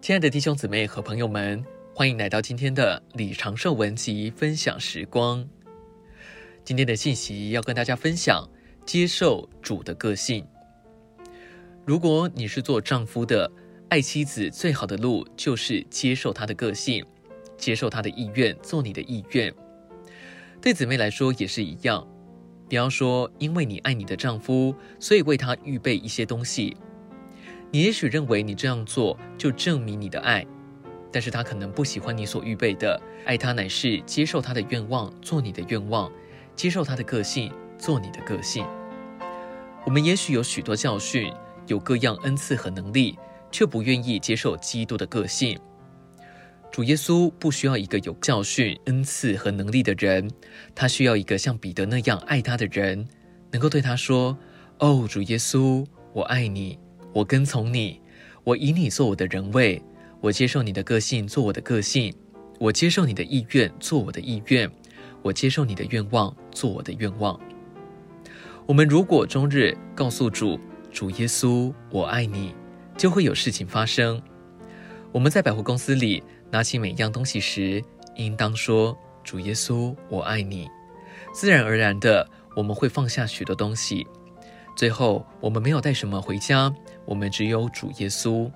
[0.00, 1.62] 亲爱的弟兄姊妹和朋友们，
[1.94, 5.46] 欢迎来到今天的李长寿文集分享时光。
[6.64, 8.48] 今天的信息要跟大家分享
[8.86, 10.46] 接受主的个性。
[11.84, 13.52] 如果你是做丈夫的，
[13.90, 17.04] 爱妻子最好的路就是接受她的个性，
[17.58, 19.52] 接受她的意愿，做你的意愿。
[20.62, 22.08] 对姊妹来说也是一样。
[22.70, 26.74] 比方说，因为你爱你的丈夫，所以为他预备一些东西。
[27.72, 30.44] 你也许认为你这样做就证明你的爱，
[31.12, 33.00] 但是他可能不喜欢你所预备的。
[33.24, 36.10] 爱他乃是接受他的愿望，做你的愿望；
[36.56, 38.66] 接受他的个性，做你的个性。
[39.84, 41.32] 我们也许有许多教训，
[41.68, 43.16] 有各样恩赐和能力，
[43.52, 45.58] 却不愿意接受基督的个性。
[46.72, 50.28] 主耶稣不需要一个有教训、恩赐和能力的人，
[50.74, 53.06] 他需要一个像彼得那样爱他的人，
[53.52, 54.36] 能够对他说
[54.78, 56.78] ：“哦，主耶稣，我爱你。”
[57.12, 58.00] 我跟从你，
[58.44, 59.82] 我以你做我的人位，
[60.20, 62.14] 我接受你的个性做我的个性，
[62.58, 64.70] 我接受你的意愿做我的意愿，
[65.22, 67.38] 我接受你的愿望做我的愿望。
[68.66, 70.58] 我们如果终日告诉主，
[70.92, 72.54] 主耶稣，我爱你，
[72.96, 74.22] 就会有事情发生。
[75.10, 77.82] 我们在百货公司里拿起每样东西时，
[78.14, 80.68] 应当说，主耶稣，我爱你。
[81.32, 84.06] 自然而然的，我们会放下许多东西。
[84.80, 86.74] 最后，我们没有带什么回家。
[87.04, 88.50] 我们只有主耶稣。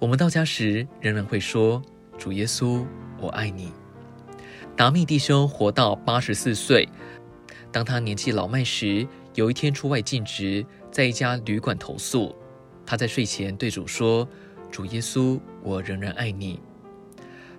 [0.00, 1.80] 我们到家时仍然会说
[2.18, 2.84] ：“主耶稣，
[3.20, 3.72] 我爱你。”
[4.76, 6.88] 达密弟兄活到八十四岁。
[7.70, 12.34] 当他年纪老迈时，有一天出外尽职，在一家旅馆投宿。
[12.84, 14.28] 他在睡前对主说
[14.68, 16.58] ：“主耶稣，我仍然爱你。”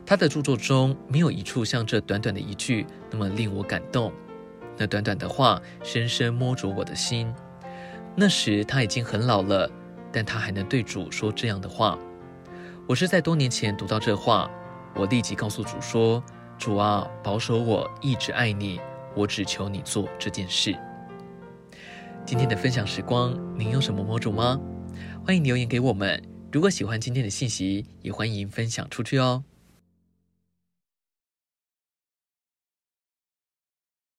[0.05, 4.11] 他的著作中没有一处像这短短的一句那么令我感动。
[4.75, 7.33] 那短短的话深深摸着我的心。
[8.17, 9.71] 那时他已经很老了。
[10.09, 11.99] 但他还能对主说这样的话。
[12.87, 14.49] 我是在多年前读到这话，
[14.95, 16.23] 我立即告诉主说
[16.57, 18.79] ：“主啊，保守我一直爱你，
[19.15, 20.75] 我只求你做这件事。”
[22.25, 24.59] 今天的分享时光，您有什么摸主吗？
[25.25, 26.23] 欢迎留言给我们。
[26.51, 29.43] 如果喜欢今天的信息，也欢迎分享出去哦。